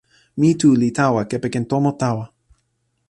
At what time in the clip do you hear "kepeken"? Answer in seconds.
1.31-1.65